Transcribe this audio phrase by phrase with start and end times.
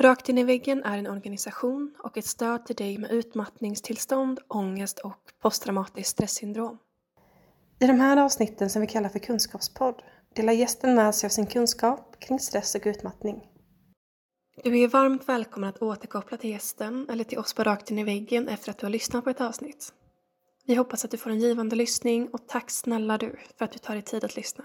[0.00, 4.98] Rakt in i väggen är en organisation och ett stöd till dig med utmattningstillstånd, ångest
[4.98, 6.78] och posttraumatiskt stresssyndrom.
[7.80, 10.02] I de här avsnitten som vi kallar för kunskapspodd
[10.34, 13.40] delar gästen med sig av sin kunskap kring stress och utmattning.
[14.64, 18.04] Du är varmt välkommen att återkoppla till gästen eller till oss på Rakt in i
[18.04, 19.92] väggen efter att du har lyssnat på ett avsnitt.
[20.66, 23.78] Vi hoppas att du får en givande lyssning och tack snälla du för att du
[23.78, 24.64] tar dig tid att lyssna.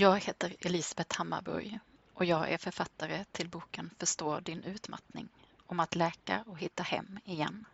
[0.00, 1.78] Jag heter Elisabeth Hammarburg
[2.14, 5.28] och jag är författare till boken Förstå din utmattning
[5.66, 7.64] om att läka och hitta hem igen.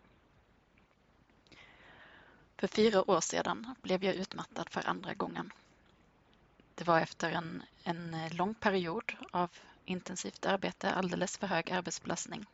[2.57, 5.53] För fyra år sedan blev jag utmattad för andra gången.
[6.75, 9.51] Det var efter en, en lång period av
[9.85, 12.47] intensivt arbete, alldeles för hög arbetsbelastning.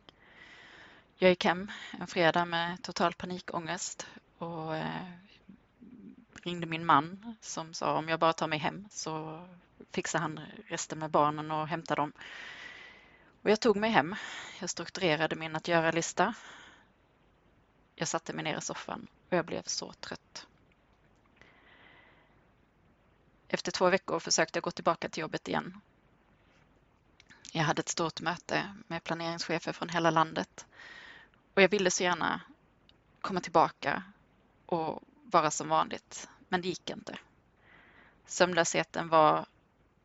[1.15, 5.11] Jag gick hem en fredag med total panikångest och eh,
[6.43, 9.45] ringde min man som sa om jag bara tar mig hem så
[9.91, 12.13] fixar han resten med barnen och hämtar dem.
[13.41, 14.15] Och jag tog mig hem.
[14.59, 16.33] Jag strukturerade min att göra-lista.
[17.95, 20.47] Jag satte mig ner i soffan och jag blev så trött.
[23.47, 25.81] Efter två veckor försökte jag gå tillbaka till jobbet igen.
[27.51, 30.65] Jag hade ett stort möte med planeringschefer från hela landet
[31.53, 32.41] och jag ville så gärna
[33.21, 34.03] komma tillbaka
[34.65, 37.17] och vara som vanligt, men det gick inte.
[38.25, 39.45] Sömnlösheten var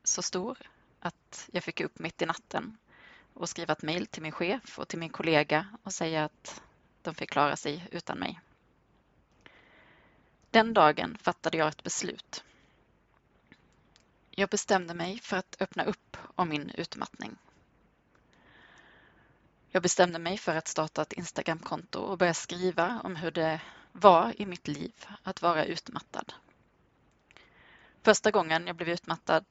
[0.05, 0.59] så stor
[1.01, 2.77] att jag fick upp mitt i natten
[3.35, 6.63] och skriva ett mejl till min chef och till min kollega och säga att
[7.03, 8.41] de fick klara sig utan mig.
[10.51, 12.45] Den dagen fattade jag ett beslut.
[14.31, 17.37] Jag bestämde mig för att öppna upp om min utmattning.
[19.71, 23.61] Jag bestämde mig för att starta ett Instagramkonto och börja skriva om hur det
[24.01, 26.33] var i mitt liv att vara utmattad.
[28.03, 29.45] Första gången jag blev utmattad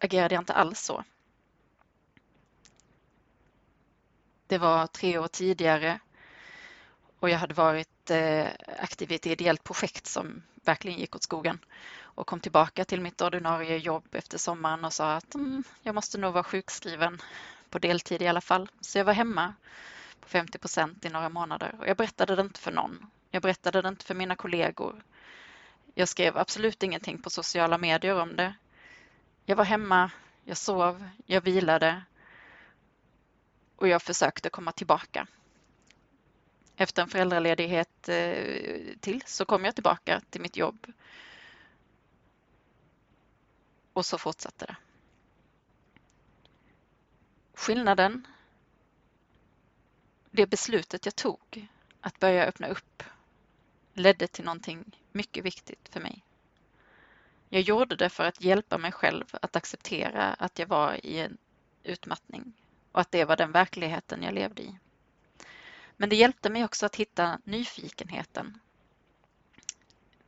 [0.00, 1.04] agerade jag inte alls så.
[4.46, 6.00] Det var tre år tidigare
[7.18, 8.46] och jag hade varit eh,
[8.78, 11.58] aktiv i ett ideellt projekt som verkligen gick åt skogen
[11.98, 16.18] och kom tillbaka till mitt ordinarie jobb efter sommaren och sa att mm, jag måste
[16.18, 17.22] nog vara sjukskriven
[17.70, 18.68] på deltid i alla fall.
[18.80, 19.54] Så jag var hemma
[20.20, 23.10] på 50 procent i några månader och jag berättade det inte för någon.
[23.36, 25.04] Jag berättade det inte för mina kollegor.
[25.94, 28.54] Jag skrev absolut ingenting på sociala medier om det.
[29.44, 30.10] Jag var hemma,
[30.44, 32.02] jag sov, jag vilade
[33.76, 35.26] och jag försökte komma tillbaka.
[36.76, 40.86] Efter en föräldraledighet eh, till så kom jag tillbaka till mitt jobb.
[43.92, 44.76] Och så fortsatte det.
[47.54, 48.26] Skillnaden,
[50.30, 51.68] det beslutet jag tog
[52.00, 53.02] att börja öppna upp
[53.96, 56.22] ledde till någonting mycket viktigt för mig.
[57.48, 61.38] Jag gjorde det för att hjälpa mig själv att acceptera att jag var i en
[61.82, 62.52] utmattning
[62.92, 64.78] och att det var den verkligheten jag levde i.
[65.96, 68.60] Men det hjälpte mig också att hitta nyfikenheten.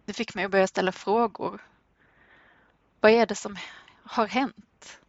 [0.05, 1.61] Det fick mig att börja ställa frågor.
[3.00, 3.56] Vad är det som
[4.03, 5.00] har hänt?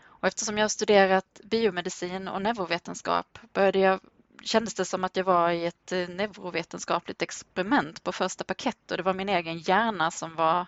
[0.00, 4.00] Och eftersom jag har studerat biomedicin och neurovetenskap började jag,
[4.42, 8.96] kändes det som att jag var i ett eh, neurovetenskapligt experiment på första paket och
[8.96, 10.66] det var min egen hjärna som var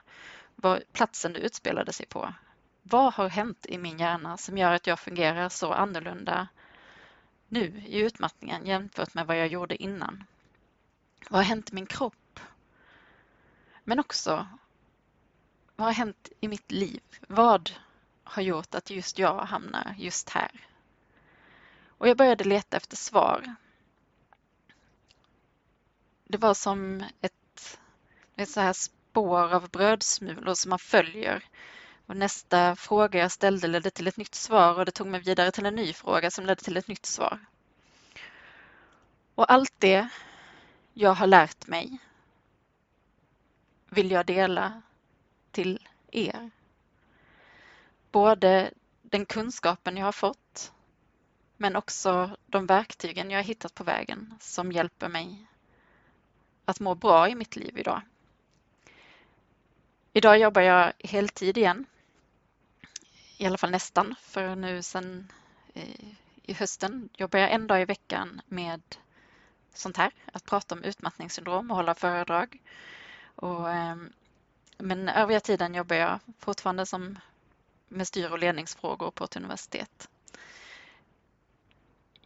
[0.57, 2.35] var platsen det utspelade sig på.
[2.83, 6.49] Vad har hänt i min hjärna som gör att jag fungerar så annorlunda
[7.49, 10.25] nu i utmattningen jämfört med vad jag gjorde innan?
[11.31, 12.41] Vad har hänt i min kropp?
[13.85, 14.47] Men också,
[15.77, 17.03] vad har hänt i mitt liv?
[17.29, 17.71] Vad
[18.25, 20.70] har gjort att just jag hamnar just här?
[22.01, 23.55] Och jag började leta efter svar.
[26.25, 27.79] Det var som ett,
[28.37, 31.45] ett så här spår av brödsmulor som man följer.
[32.07, 35.51] Och nästa fråga jag ställde ledde till ett nytt svar och det tog mig vidare
[35.51, 37.39] till en ny fråga som ledde till ett nytt svar.
[39.35, 40.09] Och allt det
[40.93, 41.99] jag har lärt mig
[43.89, 44.83] vill jag dela
[45.51, 46.51] till er.
[48.13, 48.73] Både
[49.03, 50.73] den kunskapen jag har fått
[51.61, 55.47] men också de verktygen jag har hittat på vägen som hjälper mig
[56.65, 58.03] att må bra i mitt liv idag.
[60.13, 61.87] Idag jobbar jag heltid igen.
[63.37, 65.33] I alla fall nästan, för nu sen
[65.75, 66.05] eh,
[66.43, 68.83] i hösten jobbar jag en dag i veckan med
[69.75, 72.63] sånt här, att prata om utmattningssyndrom och hålla föredrag.
[73.35, 74.13] Och, ehm,
[74.79, 77.19] men övriga tiden jobbar jag fortfarande som
[77.89, 80.09] med styr och ledningsfrågor på ett universitet.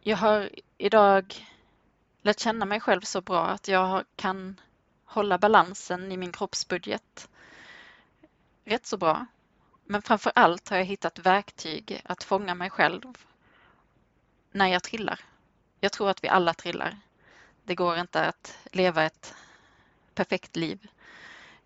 [0.07, 1.47] Jag har idag
[2.21, 4.59] lärt känna mig själv så bra att jag kan
[5.05, 7.29] hålla balansen i min kroppsbudget
[8.63, 9.25] rätt så bra
[9.85, 13.01] Men framför allt har jag hittat verktyg att fånga mig själv
[14.51, 15.19] när jag trillar.
[15.79, 16.97] Jag tror att vi alla trillar.
[17.63, 19.35] Det går inte att leva ett
[20.13, 20.87] perfekt liv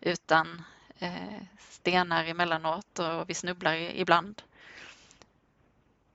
[0.01, 0.63] utan
[0.99, 4.41] eh, stenar emellanåt och vi snubblar ibland.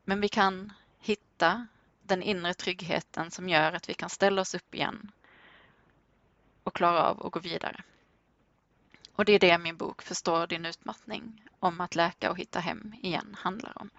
[0.04, 1.66] Men vi kan hitta
[2.06, 5.10] den inre tryggheten som gör att vi kan ställa oss upp igen
[6.62, 7.82] och klara av att gå vidare.
[9.12, 12.94] Och det är det min bok Förstå din utmattning om att läka och hitta hem
[13.02, 13.90] igen handlar om.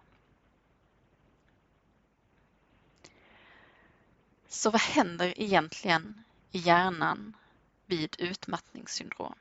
[4.48, 7.36] Så vad händer egentligen i hjärnan
[7.86, 9.36] vid utmattningssyndrom?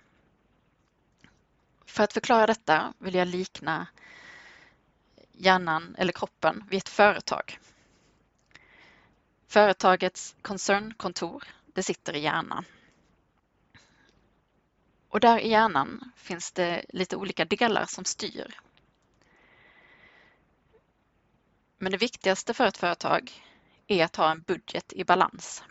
[1.87, 3.87] För att förklara detta vill jag likna
[5.33, 7.59] hjärnan eller kroppen vid ett företag.
[9.55, 12.65] Företagets koncernkontor, det sitter i hjärnan.
[15.09, 18.61] Och där i hjärnan finns det lite olika delar som styr.
[21.79, 23.33] Men det viktigaste för ett företag
[23.87, 25.65] är att ha en budget i balans.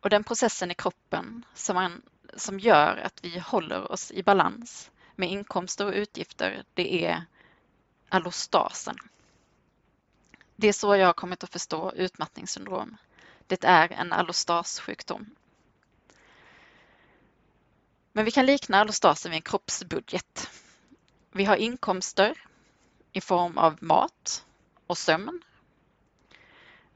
[0.00, 2.02] Och den processen i kroppen som, man,
[2.36, 7.24] som gör att vi håller oss i balans med inkomster och utgifter, det är
[8.08, 8.96] allostasen.
[10.60, 12.96] Det är så jag har kommit att förstå utmattningssyndrom.
[13.46, 15.34] Det är en allostassjukdom.
[18.12, 20.50] Men vi kan likna allostasen vid en kroppsbudget.
[21.32, 22.34] Vi har inkomster
[23.12, 24.44] i form av mat
[24.86, 25.42] och sömn.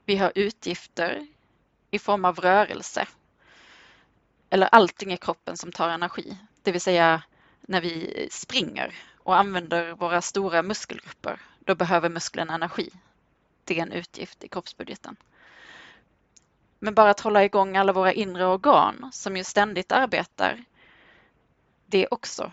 [0.05, 1.27] Vi har utgifter
[1.91, 3.07] i form av rörelse
[4.49, 7.23] eller allting i kroppen som tar energi, det vill säga
[7.61, 12.91] när vi springer och använder våra stora muskelgrupper, då behöver musklerna energi.
[13.65, 15.15] Det är en utgift i kroppsbudgeten.
[16.79, 20.63] Men bara att hålla igång alla våra inre organ som ju ständigt arbetar,
[21.85, 22.51] det är också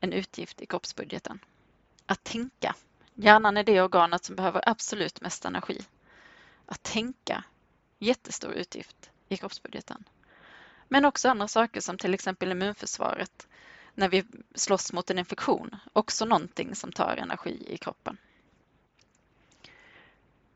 [0.00, 1.38] en utgift i kroppsbudgeten.
[2.06, 2.74] Att tänka.
[3.14, 5.78] Hjärnan är det organet som behöver absolut mest energi.
[6.66, 7.44] Att tänka,
[7.98, 10.04] jättestor utgift i kroppsbudgeten.
[10.88, 13.46] Men också andra saker som till exempel immunförsvaret
[13.94, 14.24] när vi
[14.54, 18.16] slåss mot en infektion, också någonting som tar energi i kroppen.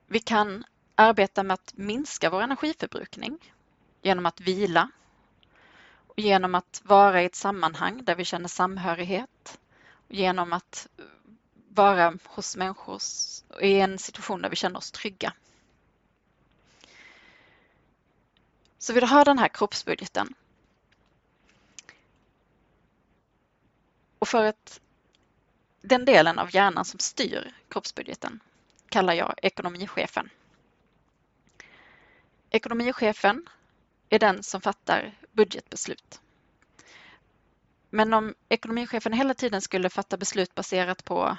[0.06, 0.64] Vi kan
[0.94, 3.53] arbeta med att minska vår energiförbrukning
[4.03, 4.91] genom att vila
[6.06, 9.58] och genom att vara i ett sammanhang där vi känner samhörighet
[10.08, 10.88] genom att
[11.69, 13.00] vara hos människor
[13.61, 15.32] i en situation där vi känner oss trygga.
[18.79, 20.35] Så vill du ha den här kroppsbudgeten
[24.19, 24.81] och för att
[25.81, 28.41] den delen av hjärnan som styr kroppsbudgeten
[28.88, 30.31] kallar jag ekonomichefen.
[32.50, 33.49] Ekonomichefen
[34.09, 36.21] är den som fattar budgetbeslut.
[37.91, 41.37] Men om ekonomichefen hela tiden skulle fatta beslut baserat på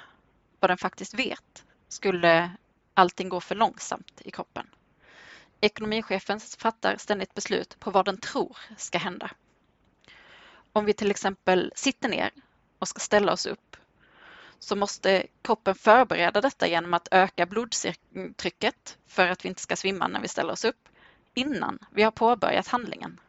[0.60, 2.50] vad den faktiskt vet skulle
[2.94, 4.66] allting gå för långsamt i kroppen.
[5.60, 9.30] Ekonomichefen fattar ständigt beslut på vad den tror ska hända.
[10.72, 12.30] Om vi till exempel sitter ner
[12.78, 13.76] och ska ställa oss upp
[14.58, 20.08] så måste kroppen förbereda detta genom att öka blodtrycket för att vi inte ska svimma
[20.08, 20.88] när vi ställer oss upp
[21.34, 23.20] innan vi har påbörjat handlingen.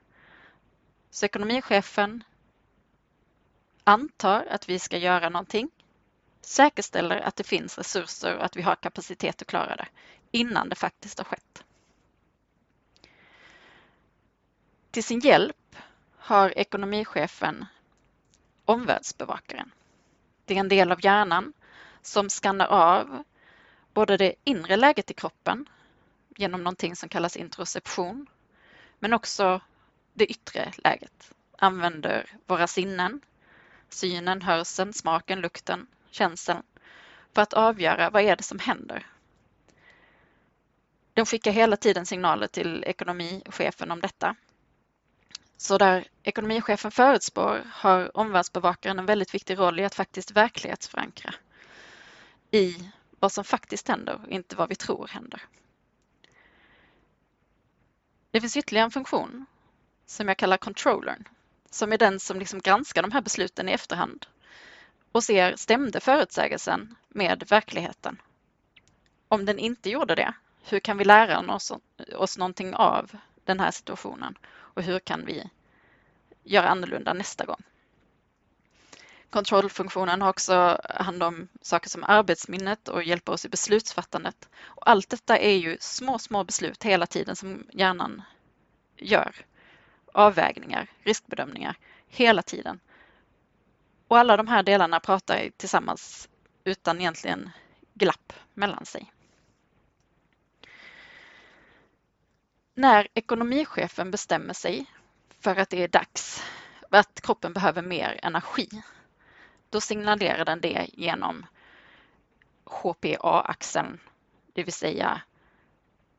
[1.09, 2.23] Så ekonomichefen
[3.83, 5.69] antar att vi ska göra någonting,
[6.41, 9.87] säkerställer att det finns resurser och att vi har kapacitet att klara det
[10.31, 11.63] innan det faktiskt har skett.
[14.91, 15.75] Till sin hjälp
[16.17, 17.65] har ekonomichefen
[18.65, 19.71] omvärldsbevakaren.
[20.49, 21.53] Det är en del av hjärnan
[22.01, 23.23] som skannar av
[23.93, 25.69] både det inre läget i kroppen
[26.37, 28.27] genom någonting som kallas introception,
[28.99, 29.61] men också
[30.13, 31.31] det yttre läget.
[31.57, 33.21] Använder våra sinnen,
[33.89, 36.63] synen, hörseln, smaken, lukten, känseln
[37.33, 39.07] för att avgöra vad är det som händer.
[41.13, 44.35] De skickar hela tiden signaler till ekonomichefen om detta
[45.61, 51.33] så där ekonomichefen förutspår har omvärldsbevakaren en väldigt viktig roll i att faktiskt verklighetsförankra
[52.51, 55.41] i vad som faktiskt händer och inte vad vi tror händer.
[58.31, 59.45] Det finns ytterligare en funktion
[60.05, 61.27] som jag kallar controllern
[61.69, 64.25] som är den som liksom granskar de här besluten i efterhand
[65.11, 68.21] och ser stämde förutsägelsen med verkligheten.
[69.27, 71.71] Om den inte gjorde det, hur kan vi lära oss,
[72.15, 73.11] oss någonting av
[73.43, 74.37] den här situationen
[74.79, 75.49] och hur kan vi
[76.43, 77.63] göra annorlunda nästa gång?
[79.29, 84.49] Kontrollfunktionen har också hand om saker som arbetsminnet och hjälper oss i beslutsfattandet.
[84.61, 88.21] Och allt detta är ju små, små beslut hela tiden som hjärnan
[88.97, 89.35] gör.
[90.13, 92.79] Avvägningar, riskbedömningar, hela tiden.
[94.07, 96.29] Och alla de här delarna pratar tillsammans
[96.63, 97.49] utan egentligen
[97.93, 99.11] glapp mellan sig.
[102.79, 104.85] När ekonomichefen bestämmer sig
[105.39, 106.43] för att det är dags,
[106.89, 108.69] att kroppen behöver mer energi,
[109.69, 111.45] då signalerar den det genom
[112.65, 113.99] HPA-axeln,
[114.53, 115.21] det vill säga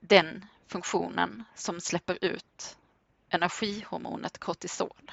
[0.01, 2.77] den funktionen som släpper ut
[3.29, 5.11] energihormonet kortisol.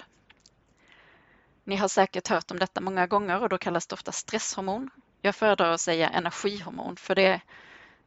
[1.63, 4.89] Ni har säkert hört om detta många gånger och då kallas det ofta stresshormon.
[5.21, 7.41] Jag föredrar att säga energihormon för det,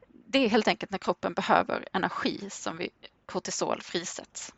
[0.08, 2.90] det är helt enkelt när kroppen behöver energi som vi,
[3.30, 4.54] kortisol frisätts.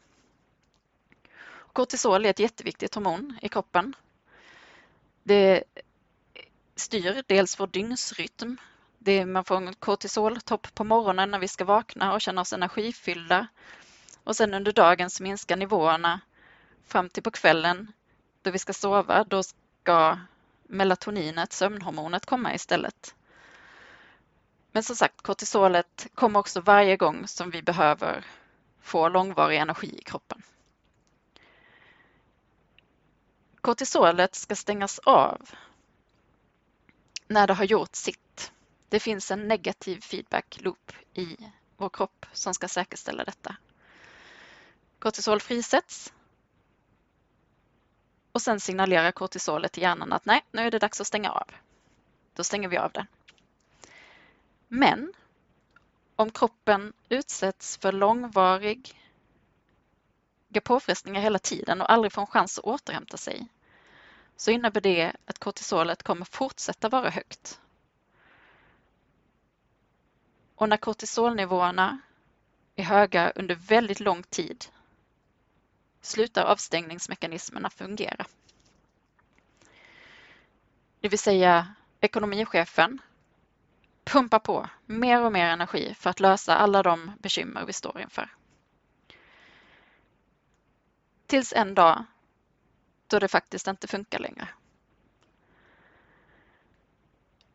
[1.73, 3.95] Kortisol är ett jätteviktigt hormon i kroppen.
[5.23, 5.65] Det
[6.77, 8.57] styr dels vår dygnsrytm.
[8.99, 12.53] Det är, man får en kortisoltopp på morgonen när vi ska vakna och känna oss
[12.53, 13.47] energifyllda.
[14.25, 16.21] Och sen under dagen så minskar nivåerna
[16.87, 17.93] fram till på kvällen
[18.43, 19.25] då vi ska sova.
[19.25, 20.19] Då ska
[20.63, 23.15] melatoninet, sömnhormonet, komma istället.
[24.73, 28.25] Men som sagt, kortisolet kommer också varje gång som vi behöver
[28.83, 30.43] få långvarig energi i kroppen.
[33.61, 35.51] Kortisolet ska stängas av
[37.27, 38.53] när det har gjort sitt.
[38.89, 41.37] Det finns en negativ feedback loop i
[41.77, 43.57] vår kropp som ska säkerställa detta.
[44.99, 46.13] Kortisol frisätts
[48.33, 51.51] och sen signalerar kortisolet till hjärnan att nej, nu är det dags att stänga av.
[52.35, 53.07] Då stänger vi av den.
[54.69, 55.13] Men
[56.17, 58.83] om kroppen utsätts för långvariga
[60.65, 63.49] påfrestningar hela tiden och aldrig får en chans att återhämta sig
[64.37, 67.61] så innebär det att kortisolet kommer fortsätta vara högt.
[70.55, 71.99] Och när kortisolnivåerna
[72.77, 74.65] är höga under väldigt lång tid
[76.01, 78.27] slutar avstängningsmekanismerna fungera.
[81.01, 82.99] Det vill säga ekonomichefen
[84.05, 88.29] pumpa på mer och mer energi för att lösa alla de bekymmer vi står inför.
[91.27, 92.05] Tills en dag
[93.07, 94.49] då det faktiskt inte funkar längre.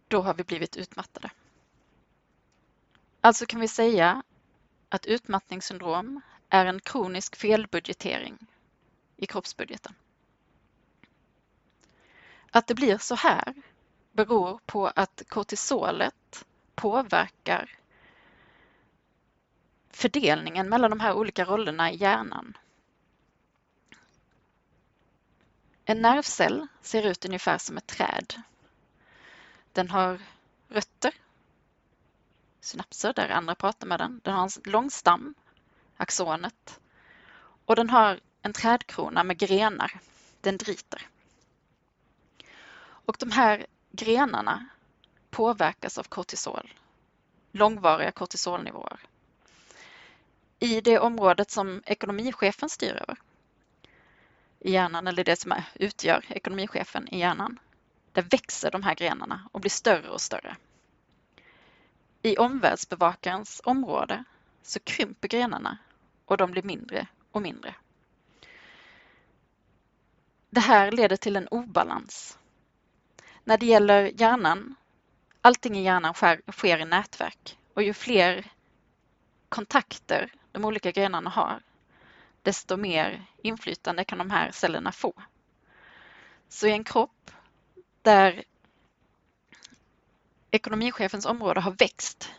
[0.08, 1.32] Då har vi blivit utmattade.
[3.22, 4.24] Alltså kan vi säga
[4.90, 8.38] att utmattningssyndrom är en kronisk felbudgetering
[9.18, 9.96] i kroppsbudgeten.
[12.52, 13.54] Att det blir så här
[14.18, 16.46] beror på att kortisolet
[16.76, 17.78] påverkar
[19.90, 22.58] fördelningen mellan de här olika rollerna i hjärnan.
[25.86, 28.34] En nervcell ser ut ungefär som ett träd.
[29.74, 30.22] Den har
[30.68, 31.14] rötter,
[32.62, 34.22] synapser där andra pratar med den.
[34.24, 35.34] Den har en lång stam,
[35.98, 36.80] axonet.
[37.66, 40.00] Och den har en trädkrona med grenar,
[40.42, 41.08] dendriter.
[42.80, 43.68] Och de här
[43.98, 44.66] grenarna
[45.30, 46.74] påverkas av kortisol,
[47.52, 49.00] långvariga kortisolnivåer.
[50.60, 53.18] I det området som ekonomichefen styr över
[54.60, 57.60] i hjärnan, eller det som är, utgör ekonomichefen i hjärnan,
[58.12, 60.56] där växer de här grenarna och blir större och större.
[62.22, 64.24] I omvärldsbevakarens område
[64.62, 65.78] så krymper grenarna
[66.26, 67.76] och de blir mindre och mindre.
[70.50, 72.38] Det här leder till en obalans.
[73.48, 74.76] När det gäller hjärnan,
[75.42, 78.52] allting i hjärnan sker, sker i nätverk och ju fler
[79.50, 81.62] kontakter de olika grenarna har,
[82.42, 85.14] desto mer inflytande kan de här cellerna få.
[86.50, 87.32] Så i en kropp
[88.02, 88.44] där
[90.52, 92.32] ekonomichefens område har växt,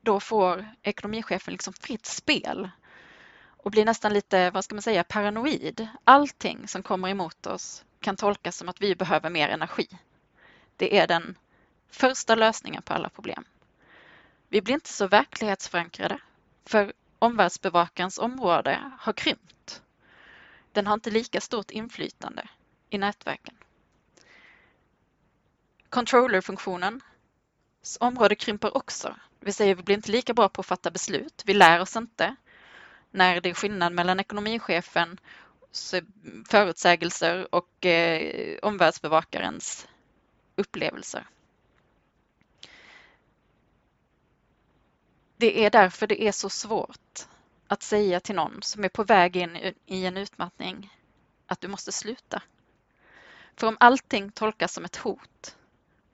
[0.00, 2.70] då får ekonomichefen liksom fritt spel
[3.42, 5.88] och blir nästan lite, vad ska man säga, paranoid.
[6.04, 9.88] Allting som kommer emot oss kan tolkas som att vi behöver mer energi.
[10.80, 11.38] Det är den
[11.90, 13.44] första lösningen på alla problem.
[14.48, 16.18] Vi blir inte så verklighetsförankrade
[16.64, 19.82] för omvärldsbevakarens område har krympt.
[20.72, 22.48] Den har inte lika stort inflytande
[22.90, 23.54] i nätverken.
[25.88, 27.00] Controllerfunktionen
[28.00, 29.16] område krymper också.
[29.38, 31.42] Det vill säga vi blir inte lika bra på att fatta beslut.
[31.46, 32.36] Vi lär oss inte
[33.10, 35.20] när det är skillnad mellan ekonomichefen
[36.48, 39.86] förutsägelser och eh, omvärldsbevakarens
[40.60, 41.26] upplevelser.
[45.36, 47.28] Det är därför det är så svårt
[47.66, 50.96] att säga till någon som är på väg in i en utmattning
[51.46, 52.42] att du måste sluta.
[53.56, 55.56] För om allting tolkas som ett hot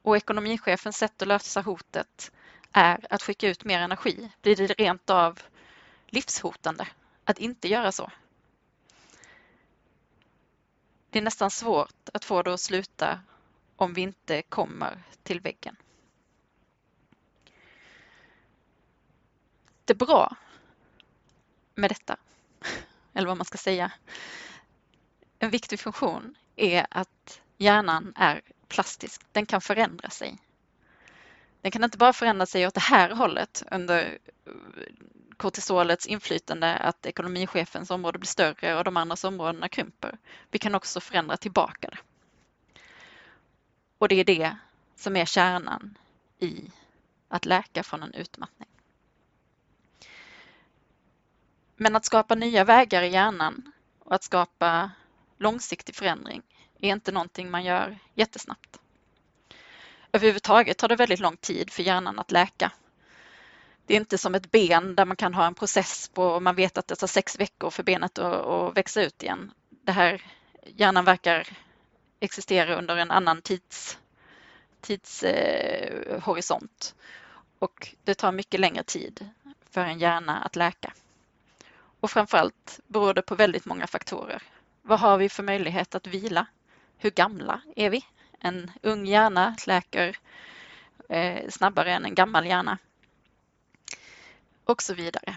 [0.03, 2.33] och ekonomichefens sätt att lösa hotet
[2.73, 5.41] är att skicka ut mer energi blir det rent av
[6.07, 6.89] livshotande
[7.25, 8.11] att inte göra så.
[11.11, 13.21] Det är nästan svårt att få det att sluta
[13.77, 15.77] om vi inte kommer till väggen.
[19.85, 20.37] Det bra
[21.75, 22.17] med detta,
[23.15, 23.93] eller vad man ska säga,
[25.39, 29.23] en viktig funktion är att hjärnan är plastisk.
[29.33, 30.39] Den kan förändra sig.
[31.61, 34.19] Den kan inte bara förändra sig åt det här hållet under
[35.37, 40.19] kortisolets inflytande att ekonomichefens område blir större och de andras områdena krymper.
[40.51, 41.99] Vi kan också förändra tillbaka det.
[43.99, 44.57] Och det är det
[44.97, 45.99] som är kärnan
[46.39, 46.71] i
[47.29, 48.69] att läka från en utmattning.
[51.77, 54.91] Men att skapa nya vägar i hjärnan och att skapa
[55.39, 56.43] långsiktig förändring
[56.81, 58.81] är inte någonting man gör jättesnabbt.
[60.13, 62.73] Överhuvudtaget tar det väldigt lång tid för hjärnan att läka.
[63.87, 66.55] Det är inte som ett ben där man kan ha en process på och man
[66.55, 69.53] vet att det tar sex veckor för benet att, att växa ut igen.
[69.69, 70.23] Det här,
[70.67, 71.49] hjärnan verkar
[72.21, 73.99] existera under en annan tids,
[74.81, 77.03] tidshorisont eh,
[77.59, 79.29] och det tar mycket längre tid
[79.71, 80.93] för en hjärna att läka.
[82.01, 84.43] Och framförallt beror det på väldigt många faktorer.
[84.83, 86.47] Vad har vi för möjlighet att vila?
[86.99, 88.05] Hur gamla är vi?
[88.41, 90.17] En ung hjärna läker
[91.09, 92.79] eh, snabbare än en gammal hjärna.
[94.65, 95.37] Och så vidare.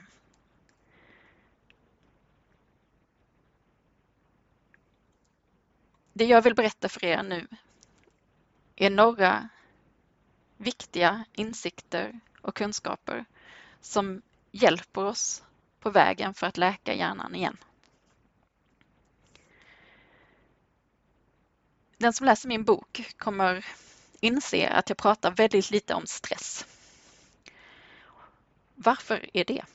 [6.19, 7.47] Det jag vill berätta för er nu
[8.75, 9.49] är några
[10.57, 13.25] viktiga insikter och kunskaper
[13.81, 14.21] som
[14.51, 15.43] hjälper oss
[15.79, 17.57] på vägen för att läka hjärnan igen.
[21.97, 23.65] Den som läser min bok kommer
[24.19, 26.65] inse att jag pratar väldigt lite om stress.
[28.75, 29.65] Varför är det?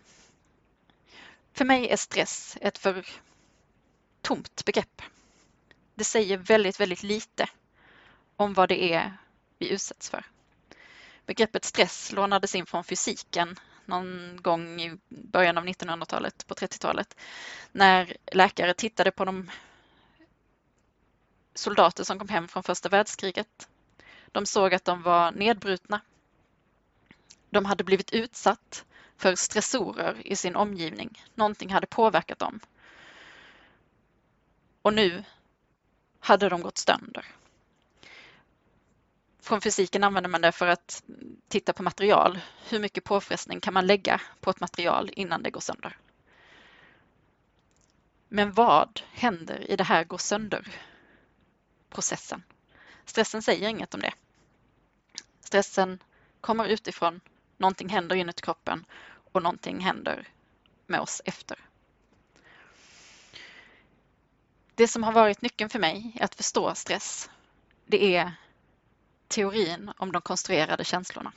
[1.52, 3.06] För mig är stress ett för
[4.22, 5.02] tomt begrepp.
[5.94, 7.46] Det säger väldigt, väldigt lite
[8.36, 9.16] om vad det är
[9.58, 10.24] vi utsätts för.
[11.26, 17.16] Begreppet stress lånades in från fysiken någon gång i början av 1900-talet, på 30-talet,
[17.72, 19.50] när läkare tittade på de
[21.54, 23.68] soldater som kom hem från första världskriget.
[24.32, 26.00] De såg att de var nedbrutna.
[27.50, 28.84] De hade blivit utsatt
[29.16, 31.22] för stressorer i sin omgivning.
[31.34, 32.60] Någonting hade påverkat dem.
[34.82, 35.24] Och nu
[36.24, 37.26] hade de gått sönder.
[39.40, 41.02] Från fysiken använder man det för att
[41.48, 42.40] titta på material.
[42.68, 45.98] Hur mycket påfrestning kan man lägga på ett material innan det går sönder?
[48.28, 50.68] Men vad händer i det här går sönder
[51.90, 52.42] processen?
[53.04, 54.14] Stressen säger inget om det.
[55.40, 56.02] Stressen
[56.40, 57.20] kommer utifrån,
[57.56, 58.84] någonting händer inuti kroppen
[59.32, 60.28] och någonting händer
[60.86, 61.58] med oss efter.
[64.74, 67.30] Det som har varit nyckeln för mig att förstå stress,
[67.86, 68.32] det är
[69.28, 71.32] teorin om de konstruerade känslorna.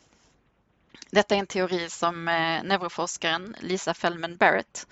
[1.10, 4.88] Detta är en teori som eh, neuroforskaren Lisa Feldman Barrett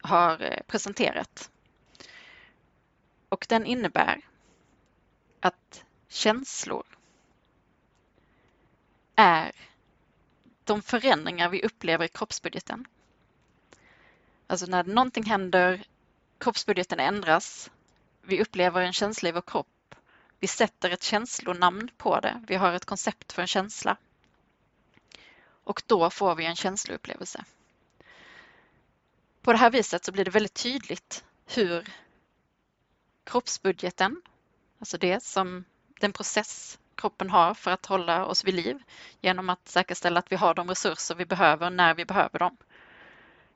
[0.00, 1.50] har eh, presenterat.
[3.28, 4.20] Och den innebär
[5.40, 6.84] att känslor
[9.16, 9.52] är
[10.64, 12.86] de förändringar vi upplever i kroppsbudgeten.
[14.46, 15.84] Alltså när någonting händer,
[16.38, 17.70] kroppsbudgeten ändras,
[18.22, 19.68] vi upplever en känsla i vår kropp
[20.44, 22.42] vi sätter ett känslonamn på det.
[22.46, 23.96] Vi har ett koncept för en känsla.
[25.64, 27.44] Och då får vi en känsloupplevelse.
[29.42, 31.88] På det här viset så blir det väldigt tydligt hur
[33.24, 34.22] kroppsbudgeten,
[34.78, 35.64] alltså det som
[36.00, 38.82] den process kroppen har för att hålla oss vid liv
[39.20, 42.56] genom att säkerställa att vi har de resurser vi behöver när vi behöver dem,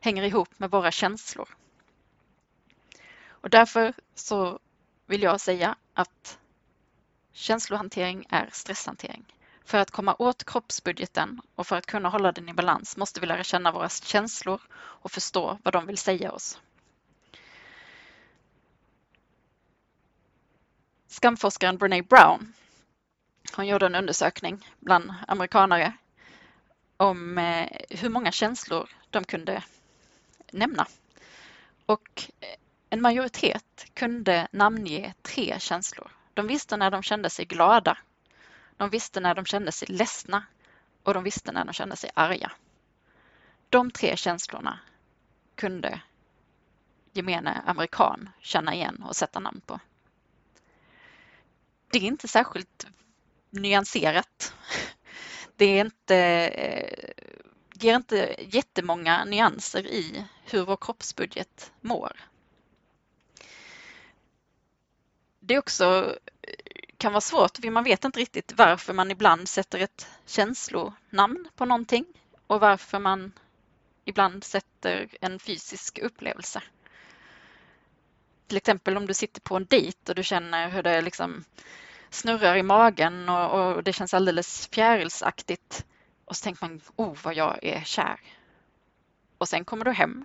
[0.01, 1.49] hänger ihop med våra känslor.
[3.41, 4.59] Och därför så
[5.07, 6.39] vill jag säga att
[7.33, 9.25] Känslohantering är stresshantering.
[9.65, 13.27] För att komma åt kroppsbudgeten och för att kunna hålla den i balans måste vi
[13.27, 16.61] lära känna våra känslor och förstå vad de vill säga oss.
[21.09, 22.53] Skamforskaren Brené Brown
[23.57, 25.93] hon gjorde en undersökning bland amerikanare
[26.97, 29.63] om eh, hur många känslor de kunde
[30.53, 30.87] nämna.
[31.87, 32.31] Och
[32.91, 36.11] en majoritet kunde namnge tre känslor.
[36.35, 37.99] De visste när de kände sig glada.
[38.77, 40.45] De visste när de kände sig ledsna
[41.03, 42.53] och de visste när de kände sig arga.
[43.69, 44.79] De tre känslorna
[45.55, 46.01] kunde
[47.13, 49.81] gemene amerikan känna igen och sätta namn på.
[51.91, 52.87] Det är inte särskilt
[53.51, 54.55] nyanserat.
[55.57, 57.11] Det är inte, eh,
[57.73, 62.29] ger inte jättemånga nyanser i hur vår kroppsbudget mår.
[65.49, 66.55] Det också eh,
[66.97, 71.65] kan vara svårt, för man vet inte riktigt varför man ibland sätter ett känslonamn på
[71.65, 72.05] någonting
[72.47, 73.33] och varför man
[74.05, 76.63] ibland sätter en fysisk upplevelse.
[78.47, 81.45] Till exempel om du sitter på en dejt och du känner hur det liksom
[82.11, 85.87] snurrar i magen och, och det känns alldeles fjärilsaktigt.
[86.25, 88.21] Och så tänker man, oh vad jag är kär.
[89.39, 90.25] Och sen kommer du hem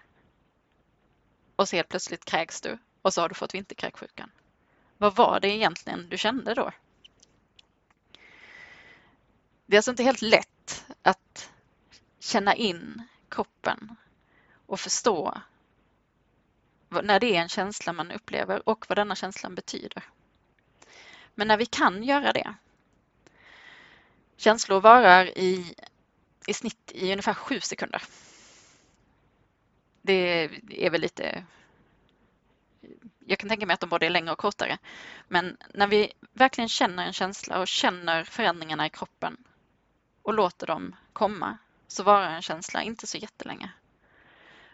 [1.55, 4.31] och så helt plötsligt kräks du och så har du fått vinterkräksjukan.
[5.03, 6.71] Vad var det egentligen du kände då?
[9.65, 11.51] Det är alltså inte helt lätt att
[12.19, 13.95] känna in kroppen
[14.65, 15.41] och förstå
[16.89, 20.03] när det är en känsla man upplever och vad denna känslan betyder.
[21.35, 22.55] Men när vi kan göra det.
[24.37, 25.75] Känslor varar i,
[26.47, 28.01] i snitt i ungefär sju sekunder.
[30.01, 31.45] Det är väl lite
[33.25, 34.77] jag kan tänka mig att de både är längre och kortare.
[35.27, 39.37] Men när vi verkligen känner en känsla och känner förändringarna i kroppen
[40.21, 41.57] och låter dem komma
[41.87, 43.71] så varar en känsla inte så jättelänge.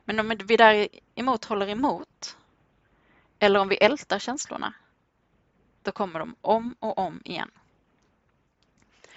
[0.06, 2.38] Men om vi däremot håller emot
[3.40, 4.74] eller om vi ältar känslorna
[5.82, 7.52] då kommer de om och om igen.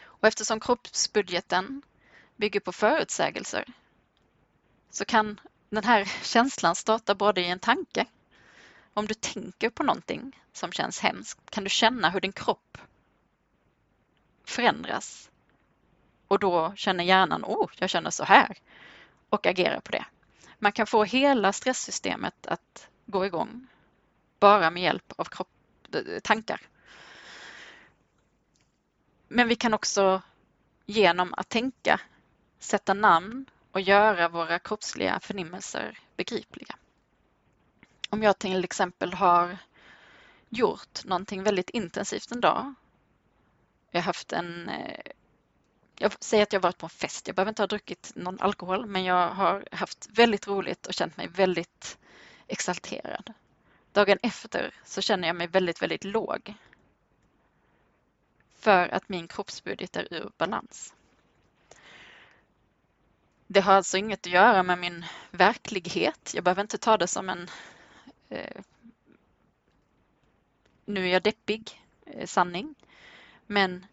[0.03, 1.83] Och eftersom kroppsbudgeten
[2.37, 3.73] bygger på förutsägelser
[4.91, 8.07] så kan den här känslan starta både i en tanke
[8.95, 12.79] om du tänker på någonting som känns hemskt kan du känna hur din kropp
[14.45, 15.31] förändras.
[16.29, 18.59] Och då känner hjärnan, oh, jag känner så här
[19.29, 20.05] och agerar på det.
[20.59, 23.67] Man kan få hela stresssystemet att gå igång
[24.41, 25.49] bara med hjälp av kropp,
[25.95, 26.61] eh, tankar.
[29.29, 30.23] Men vi kan också
[30.87, 32.01] genom att tänka
[32.59, 36.77] sätta namn och göra våra kroppsliga förnimmelser begripliga.
[38.13, 39.59] Om jag till exempel har
[40.49, 42.75] gjort någonting väldigt intensivt en dag.
[43.91, 45.13] Jag har haft en eh,
[45.99, 47.27] jag säger att jag varit på en fest.
[47.27, 51.17] Jag behöver inte ha druckit någon alkohol, men jag har haft väldigt roligt och känt
[51.17, 51.99] mig väldigt
[52.47, 53.33] exalterad.
[53.93, 56.55] Dagen efter så känner jag mig väldigt, väldigt låg.
[58.59, 60.95] För att min kroppsbudget är ur balans.
[63.47, 66.33] Det har alltså inget att göra med min verklighet.
[66.35, 67.51] Jag behöver inte ta det som en
[68.33, 68.63] Eh,
[70.85, 72.75] nu är jag deppig, eh, sanning.
[73.47, 73.87] Men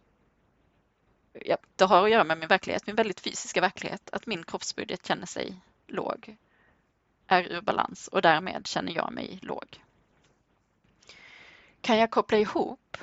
[1.33, 5.05] ja, det har att göra med min verklighet, min väldigt fysiska verklighet, att min kroppsbudget
[5.05, 6.37] känner sig låg,
[7.27, 9.83] är ur balans och därmed känner jag mig låg.
[11.81, 12.97] Kan jag koppla ihop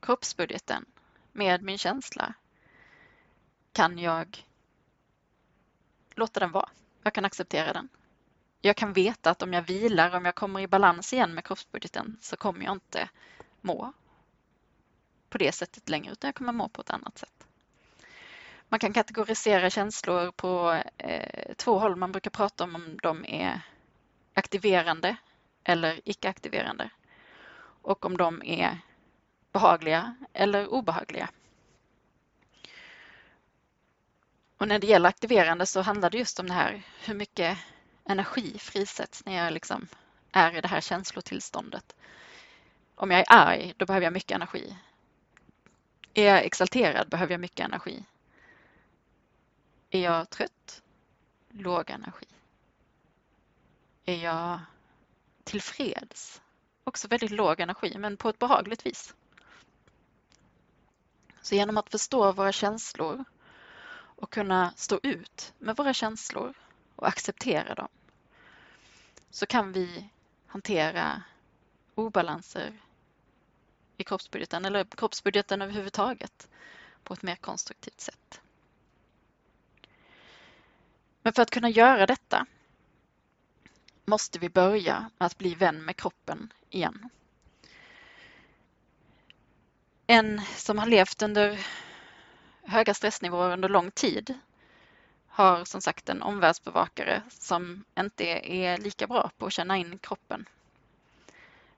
[0.00, 0.86] kroppsbudgeten
[1.32, 2.34] med min känsla
[3.72, 4.46] kan jag
[6.14, 6.68] låta den vara.
[7.02, 7.88] Jag kan acceptera den
[8.62, 12.18] jag kan veta att om jag vilar, om jag kommer i balans igen med kroppsbudgeten
[12.20, 13.08] så kommer jag inte
[13.60, 13.92] må
[15.28, 17.46] på det sättet längre utan jag kommer må på ett annat sätt.
[18.68, 21.96] Man kan kategorisera känslor på eh, två håll.
[21.96, 23.60] Man brukar prata om om de är
[24.34, 25.16] aktiverande
[25.64, 26.90] eller icke-aktiverande
[27.82, 28.78] och om de är
[29.52, 31.28] behagliga eller obehagliga.
[34.58, 37.58] Och när det gäller aktiverande så handlar det just om det här hur mycket
[38.04, 39.88] energi frisätts när jag liksom
[40.32, 41.96] är i det här känslotillståndet.
[42.94, 44.76] Om jag är arg, då behöver jag mycket energi.
[46.14, 48.04] Är jag exalterad behöver jag mycket energi.
[49.90, 50.82] Är jag trött?
[51.48, 52.26] Låg energi.
[54.04, 54.60] Är jag
[55.44, 56.42] tillfreds?
[56.84, 59.14] Också väldigt låg energi, men på ett behagligt vis.
[61.40, 63.24] Så genom att förstå våra känslor
[63.90, 66.54] och kunna stå ut med våra känslor
[67.02, 67.88] och acceptera dem
[69.30, 70.08] så kan vi
[70.46, 71.22] hantera
[71.94, 72.80] obalanser
[73.96, 76.48] i kroppsbudgeten eller kroppsbudgeten överhuvudtaget
[77.02, 78.40] på ett mer konstruktivt sätt.
[81.22, 82.46] Men för att kunna göra detta
[84.04, 87.08] måste vi börja med att bli vän med kroppen igen.
[90.06, 91.66] En som har levt under
[92.62, 94.38] höga stressnivåer under lång tid
[95.34, 100.48] har som sagt en omvärldsbevakare som inte är lika bra på att känna in kroppen.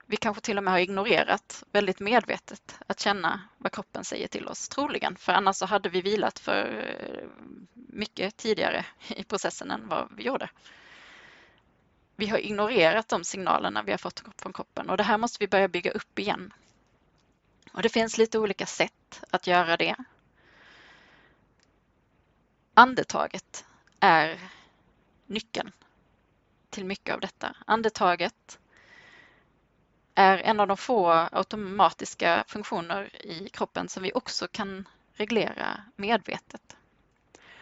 [0.05, 4.47] Vi kanske till och med har ignorerat väldigt medvetet att känna vad kroppen säger till
[4.47, 7.27] oss, troligen, för annars så hade vi vilat för eh,
[7.73, 10.49] mycket tidigare i processen än vad vi gjorde.
[12.15, 15.47] Vi har ignorerat de signalerna vi har fått från kroppen och det här måste vi
[15.47, 16.53] börja bygga upp igen.
[17.71, 19.95] Och det finns lite olika sätt att göra det
[22.75, 23.65] andetaget
[23.99, 24.39] är
[25.25, 25.71] nyckeln
[26.69, 27.55] till mycket av detta.
[27.65, 28.59] Andetaget
[30.15, 36.75] är en av de få automatiska funktioner i kroppen som vi också kan reglera medvetet.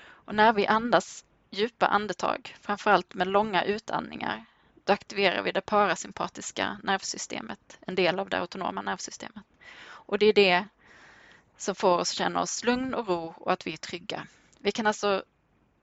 [0.03, 4.45] Och när vi andas djupa andetag, framförallt med långa utandningar,
[4.83, 9.43] då aktiverar vi det parasympatiska nervsystemet, en del av det autonoma nervsystemet.
[9.85, 10.65] Och det är det
[11.57, 14.27] som får oss att känna oss lugn och ro och att vi är trygga.
[14.63, 15.23] Vi kan alltså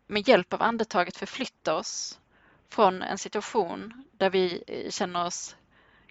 [0.07, 2.21] med hjälp av andetaget förflytta oss
[2.69, 5.57] från en situation där vi eh, känner oss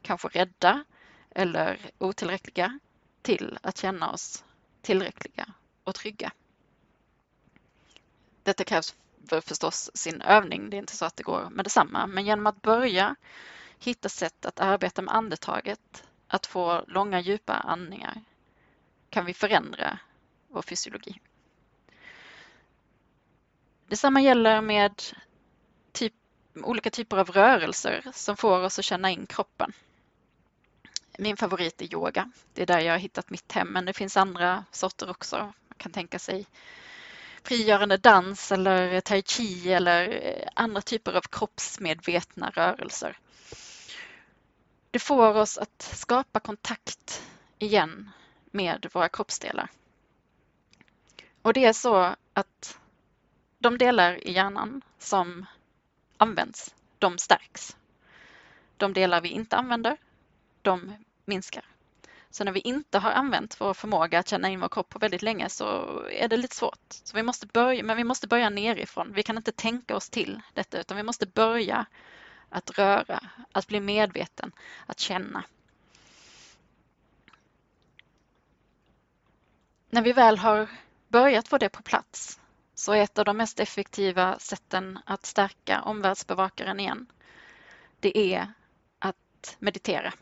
[0.01, 0.83] kanske rädda
[1.29, 2.79] eller otillräckliga
[3.21, 4.43] till att känna oss
[4.81, 5.53] tillräckliga
[5.83, 6.31] och trygga.
[8.43, 8.95] Detta krävs
[9.29, 10.69] för förstås sin övning.
[10.69, 13.15] Det är inte så att det går med detsamma, men genom att börja
[13.79, 18.23] hitta sätt att arbeta med andetaget, att få långa djupa andningar,
[19.09, 19.99] kan vi förändra
[20.47, 21.19] vår fysiologi.
[23.89, 25.03] Detsamma gäller med
[25.91, 26.13] typ,
[26.63, 29.73] olika typer av rörelser som får oss att känna in kroppen.
[31.17, 32.31] Min favorit är yoga.
[32.53, 35.37] Det är där jag har hittat mitt hem, men det finns andra sorter också.
[35.37, 36.45] Man kan tänka sig
[37.43, 43.17] frigörande dans eller tai chi eller eh, andra typer av kroppsmedvetna rörelser.
[44.91, 47.23] Det får oss att skapa kontakt
[47.59, 48.09] igen
[48.51, 49.69] med våra kroppsdelar.
[51.41, 52.79] Och det är så att
[53.59, 55.45] de delar i hjärnan som
[56.17, 57.77] används, de stärks.
[58.77, 59.97] De delar vi inte använder,
[60.61, 60.93] de
[61.25, 61.65] minskar.
[62.29, 65.21] Så när vi inte har använt vår förmåga att känna in vår kropp på väldigt
[65.21, 66.79] länge så är det lite svårt.
[66.89, 69.13] Så vi måste börja, men vi måste börja nerifrån.
[69.13, 71.85] Vi kan inte tänka oss till detta utan vi måste börja
[72.49, 73.19] att röra,
[73.51, 74.51] att bli medveten,
[74.85, 75.43] att känna.
[79.89, 80.67] När vi väl har
[81.07, 82.39] börjat få det på plats
[82.79, 87.07] så är ett av de mest effektiva sätten att stärka omvärldsbevakaren igen,
[87.99, 88.53] det är
[88.99, 90.13] att meditera.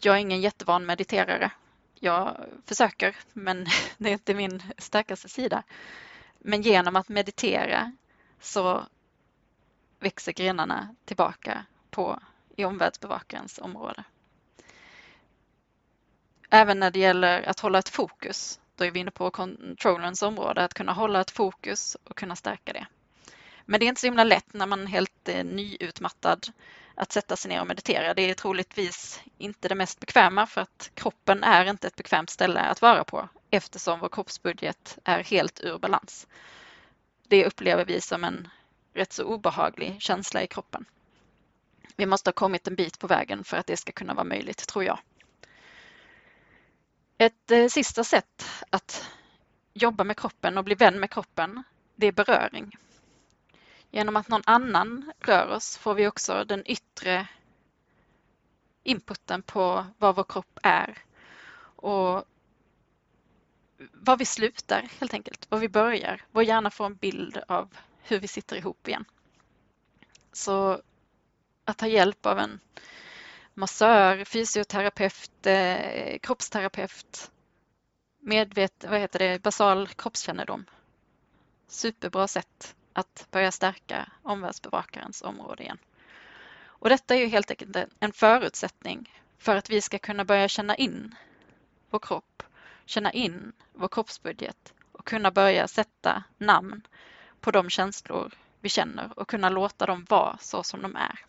[0.00, 1.50] Jag är ingen jättevan mediterare.
[1.94, 3.66] Jag försöker, men
[3.98, 5.62] det är inte min starkaste sida.
[6.38, 7.92] Men genom att meditera
[8.40, 8.86] så
[9.98, 12.20] växer grenarna tillbaka på
[12.56, 14.04] i omvärldsbevakarens område.
[16.50, 20.64] Även när det gäller att hålla ett fokus, då är vi inne på controllerns område,
[20.64, 22.86] att kunna hålla ett fokus och kunna stärka det.
[23.64, 26.46] Men det är inte så himla lätt när man är helt eh, nyutmattad
[26.94, 28.14] att sätta sig ner och meditera.
[28.14, 32.60] Det är troligtvis inte det mest bekväma för att kroppen är inte ett bekvämt ställe
[32.60, 36.26] att vara på eftersom vår kroppsbudget är helt ur balans.
[37.28, 38.48] Det upplever vi som en
[38.94, 40.84] rätt så obehaglig känsla i kroppen.
[41.96, 44.66] Vi måste ha kommit en bit på vägen för att det ska kunna vara möjligt,
[44.68, 44.98] tror jag.
[47.22, 49.10] Ett eh, sista sätt att
[49.72, 51.62] jobba med kroppen och bli vän med kroppen,
[51.94, 52.76] det är beröring.
[53.90, 57.28] Genom att någon annan rör oss får vi också den yttre
[58.82, 60.98] inputen på vad vår kropp är
[61.76, 62.24] och
[63.92, 66.24] var vi slutar helt enkelt, var vi börjar.
[66.30, 69.04] Vår hjärna får en bild av hur vi sitter ihop igen.
[70.32, 70.82] Så
[71.64, 72.60] att ta hjälp av en
[73.54, 77.30] massör, fysioterapeut, eh, kroppsterapeut,
[78.20, 80.64] medvet, vad heter det, basal kroppskännedom.
[81.68, 85.78] Superbra sätt att börja stärka omvärldsbevakarens område igen.
[86.64, 90.76] Och detta är ju helt enkelt en förutsättning för att vi ska kunna börja känna
[90.76, 91.14] in
[91.90, 92.42] vår kropp,
[92.84, 96.86] känna in vår kroppsbudget och kunna börja sätta namn
[97.40, 101.24] på de känslor vi känner och kunna låta dem vara så som de är.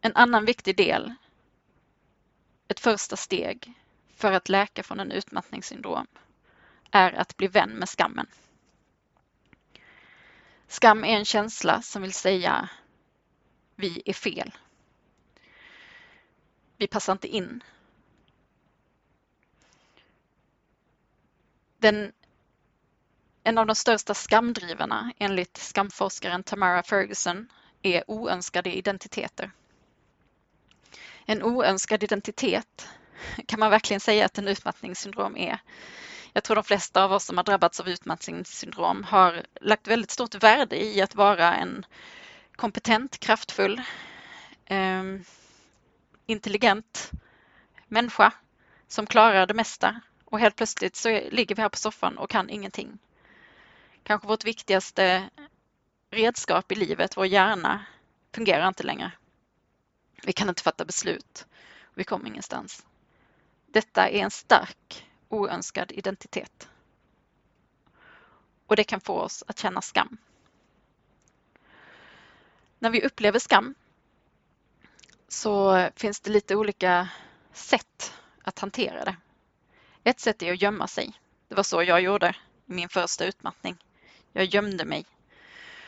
[0.00, 1.14] En annan viktig del,
[2.68, 3.72] ett första steg
[4.14, 6.06] för att läka från en utmattningssyndrom
[6.90, 8.26] är att bli vän med skammen.
[10.66, 12.68] Skam är en känsla som vill säga
[13.74, 14.54] vi är fel.
[16.76, 17.64] Vi passar inte in.
[21.78, 22.12] Den,
[23.42, 29.50] en av de största skamdrivarna enligt skamforskaren Tamara Ferguson är oönskade identiteter.
[31.30, 32.88] En oönskad identitet
[33.46, 35.58] kan man verkligen säga att en utmattningssyndrom är.
[36.32, 40.34] Jag tror de flesta av oss som har drabbats av utmattningssyndrom har lagt väldigt stort
[40.34, 41.86] värde i att vara en
[42.56, 43.82] kompetent, kraftfull,
[44.64, 45.02] eh,
[46.26, 47.10] intelligent
[47.88, 48.32] människa
[48.86, 52.50] som klarar det mesta och helt plötsligt så ligger vi här på soffan och kan
[52.50, 52.98] ingenting.
[54.02, 55.30] Kanske vårt viktigaste
[56.10, 57.84] redskap i livet, vår hjärna,
[58.34, 59.12] fungerar inte längre.
[60.22, 61.46] Vi kan inte fatta beslut.
[61.94, 62.86] Vi kommer ingenstans.
[63.66, 66.68] Detta är en stark oönskad identitet.
[68.66, 70.18] Och det kan få oss att känna skam.
[72.78, 73.74] När vi upplever skam
[75.28, 77.08] så finns det lite olika
[77.52, 79.16] sätt att hantera det.
[80.04, 81.12] Ett sätt är att gömma sig.
[81.48, 82.28] Det var så jag gjorde
[82.66, 83.76] i min första utmattning.
[84.32, 85.06] Jag gömde mig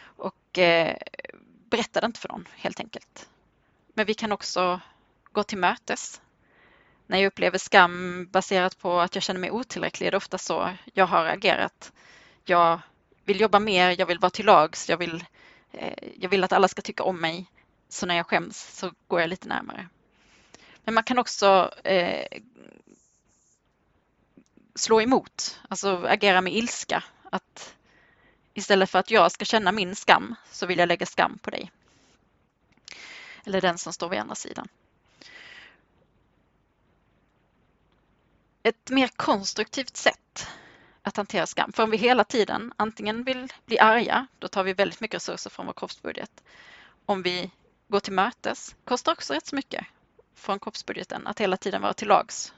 [0.02, 0.96] och eh,
[1.70, 3.28] berättade inte för någon helt enkelt.
[4.00, 4.80] Men vi kan också
[5.32, 6.20] gå till mötes.
[7.06, 10.72] När jag upplever skam baserat på att jag känner mig otillräcklig är det ofta så
[10.92, 11.92] jag har agerat.
[12.44, 12.80] Jag
[13.24, 15.24] vill jobba mer, jag vill vara till lags, jag vill,
[15.72, 17.46] eh, jag vill att alla ska tycka om mig.
[17.88, 19.88] Så när jag skäms så går jag lite närmare.
[20.84, 22.26] Men man kan också eh,
[24.74, 27.04] slå emot, alltså agera med ilska.
[27.30, 27.74] Att
[28.54, 31.70] istället för att jag ska känna min skam så vill jag lägga skam på dig.
[33.44, 34.68] Eller den som står vid andra sidan.
[38.62, 40.48] Ett mer konstruktivt sätt
[41.02, 41.72] att hantera skam.
[41.72, 45.50] För om vi hela tiden antingen vill bli arga, då tar vi väldigt mycket resurser
[45.50, 46.42] från vår kroppsbudget.
[47.06, 47.50] Om vi
[47.88, 49.86] går till mötes, kostar också rätt så mycket
[50.34, 52.54] från kroppsbudgeten att hela tiden vara till lags.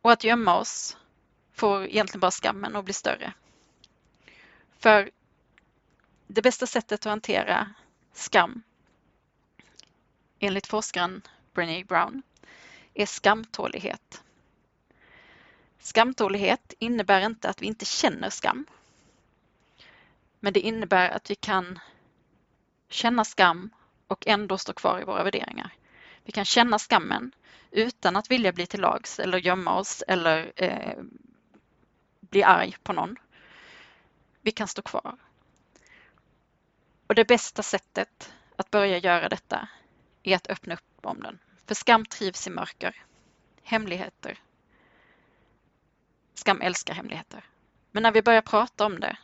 [0.00, 0.96] Och att gömma oss
[1.52, 3.32] får egentligen bara skammen att bli större.
[4.78, 5.10] För
[6.26, 7.74] det bästa sättet att hantera
[8.12, 8.62] skam
[10.42, 11.22] enligt forskaren
[11.54, 12.22] Brené Brown
[12.94, 14.22] är skamtålighet.
[15.78, 18.66] Skamtålighet innebär inte att vi inte känner skam.
[20.40, 21.78] Men det innebär att vi kan
[22.88, 23.70] känna skam
[24.06, 25.74] och ändå stå kvar i våra värderingar.
[26.24, 27.32] Vi kan känna skammen
[27.70, 31.02] utan att vilja bli till lags eller gömma oss eller eh,
[32.20, 33.16] bli arg på någon.
[34.40, 35.16] Vi kan stå kvar.
[37.06, 39.68] Och det bästa sättet att börja göra detta
[40.22, 41.38] är att öppna upp om den.
[41.66, 43.04] För skam trivs i mörker.
[43.62, 44.38] Hemligheter.
[46.34, 47.44] Skam älskar hemligheter.
[47.90, 49.16] Men när vi börjar prata om det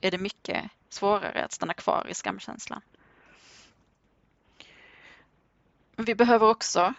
[0.00, 2.82] är det mycket svårare att stanna kvar i skamkänslan.
[5.96, 6.94] Men vi behöver också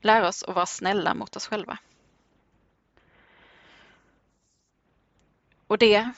[0.00, 1.78] lära oss att vara snälla mot oss själva.
[5.66, 6.10] Och det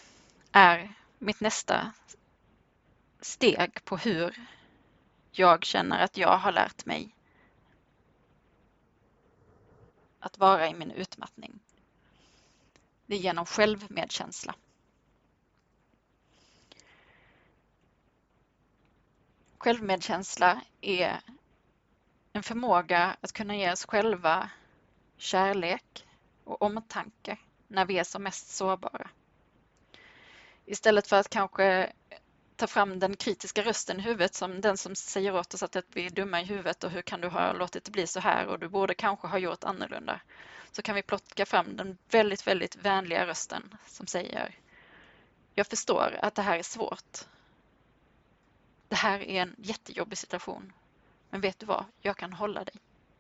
[0.53, 1.93] är mitt nästa
[3.21, 4.47] steg på hur
[5.33, 7.15] jag känner att jag har lärt mig
[10.21, 11.61] att vara i min utmattning.
[13.07, 14.55] Det är genom självmedkänsla.
[19.59, 21.21] Självmedkänsla är
[22.33, 24.51] en förmåga att kunna ge oss själva
[25.17, 26.07] kärlek
[26.45, 27.39] och omtanke
[27.69, 29.11] när vi är som mest sårbara.
[30.65, 31.93] Istället för att kanske
[32.59, 36.07] ta fram den kritiska rösten i huvudet som den som säger åt oss att vi
[36.07, 38.59] är dumma i huvudet och hur kan du ha låtit det bli så här och
[38.59, 40.21] du borde kanske ha gjort annorlunda.
[40.73, 44.55] Så kan vi plocka fram den väldigt, väldigt vänliga rösten som säger
[45.55, 47.19] Jag förstår att det här är svårt.
[48.89, 50.73] Det här är en jättejobbig situation.
[51.31, 51.85] Men vet du vad?
[52.01, 52.75] Jag kan hålla dig.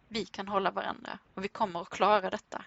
[0.08, 2.64] Vi kan hålla varandra och vi kommer att klara detta.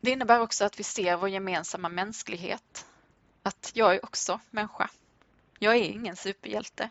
[0.00, 2.86] Det innebär också att vi ser vår gemensamma mänsklighet.
[3.42, 4.90] Att jag är också människa.
[5.58, 6.90] Jag är ingen superhjälte.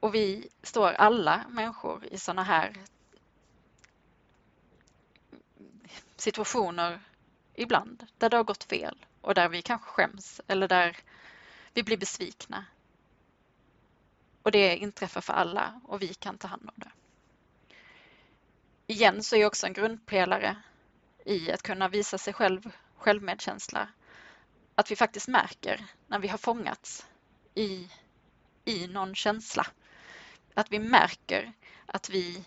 [0.00, 2.84] Och vi står alla människor i sådana här
[6.16, 7.00] situationer
[7.54, 10.96] ibland där det har gått fel och där vi kanske skäms eller där
[11.74, 12.64] vi blir besvikna.
[14.42, 16.90] Och det inträffar för alla och vi kan ta hand om det
[18.90, 20.56] igen så är också en grundpelare
[21.24, 23.88] i att kunna visa sig själv självmedkänsla
[24.74, 27.06] att vi faktiskt märker när vi har fångats
[27.54, 27.88] i,
[28.64, 29.66] i någon känsla.
[30.54, 31.52] Att vi märker
[31.86, 32.44] att vi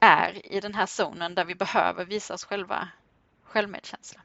[0.00, 2.88] är i den här zonen där vi behöver visa oss själva
[3.42, 4.20] självmedkänsla.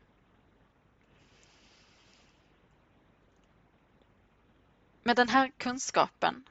[5.04, 6.44] Med den här kunskapen,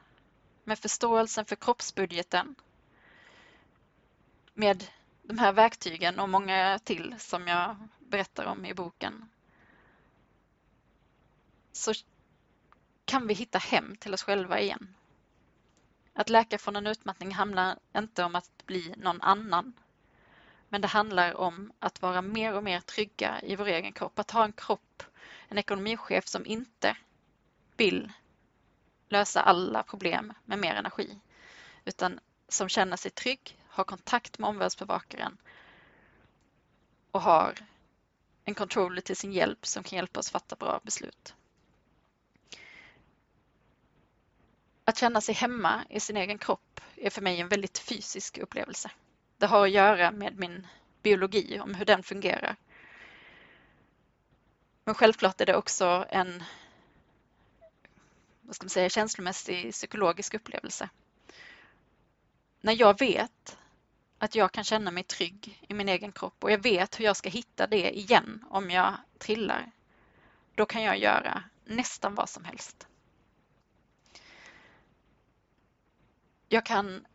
[0.63, 2.55] med förståelsen för kroppsbudgeten
[4.53, 4.83] med
[5.23, 9.29] de här verktygen och många till som jag berättar om i boken
[11.71, 11.93] så
[13.05, 14.95] kan vi hitta hem till oss själva igen.
[16.13, 19.73] Att läka från en utmattning handlar inte om att bli någon annan.
[20.69, 24.19] Men det handlar om att vara mer och mer trygga i vår egen kropp.
[24.19, 25.03] Att ha en kropp,
[25.47, 26.97] en ekonomichef som inte
[27.77, 28.11] vill
[29.09, 31.19] lösa alla problem med mer energi.
[31.85, 35.37] Utan som känner sig trygg, har kontakt med omvärldsbevakaren
[37.11, 37.53] och har
[38.43, 41.35] en controller till sin hjälp som kan hjälpa oss fatta bra beslut.
[44.83, 48.91] Att känna sig hemma i sin egen kropp är för mig en väldigt fysisk upplevelse.
[49.37, 50.67] Det har att göra med min
[51.01, 52.55] biologi, om hur den fungerar.
[54.83, 56.43] Men självklart är det också en
[58.41, 60.89] vad ska man säga, känslomässig psykologisk upplevelse.
[62.61, 63.57] När jag vet
[64.21, 67.17] att jag kan känna mig trygg i min egen kropp och jag vet hur jag
[67.17, 69.71] ska hitta det igen om jag trillar,
[70.55, 72.87] då kan jag göra nästan vad som helst.
[76.47, 77.05] Jag kan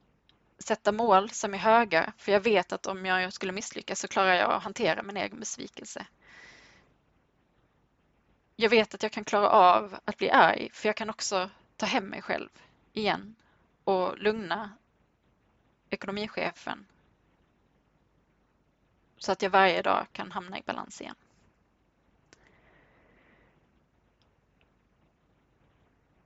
[0.59, 4.35] sätta mål som är höga för jag vet att om jag skulle misslyckas så klarar
[4.35, 6.07] jag att hantera min egen besvikelse.
[8.57, 11.87] Jag vet att jag kan klara av att bli arg för jag kan också ta
[11.87, 12.49] hem mig själv
[12.93, 13.37] igen
[13.85, 14.71] och lugna
[15.91, 16.87] ekonomichefen
[19.19, 21.15] så att jag varje dag kan hamna i balans igen.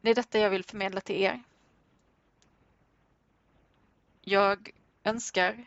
[0.01, 1.43] Det är detta jag vill förmedla till er.
[4.21, 4.71] Jag
[5.05, 5.67] önskar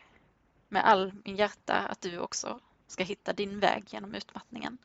[0.68, 4.78] med all min hjärta att du också ska hitta din väg genom utmattningen.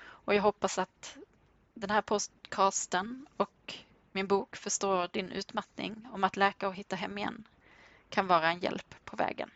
[0.00, 1.16] Och jag hoppas att
[1.74, 3.74] den här podcasten och
[4.12, 7.48] min bok Förstå din utmattning om att läka och hitta hem igen
[8.08, 9.50] kan vara en hjälp på vägen.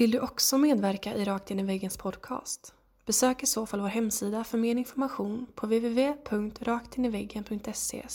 [0.00, 2.74] Vill du också medverka i Rakt in i väggens podcast?
[3.06, 8.06] Besök i så fall vår hemsida för mer information på www.raktiniväggen.se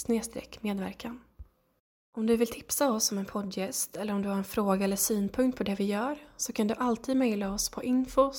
[0.62, 1.20] medverkan.
[2.16, 4.96] Om du vill tipsa oss om en poddgäst eller om du har en fråga eller
[4.96, 8.32] synpunkt på det vi gör så kan du alltid mejla oss på info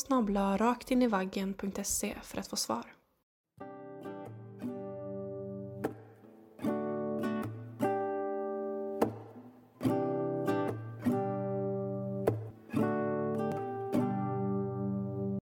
[0.59, 2.96] raktinivaggen.se för att få svar.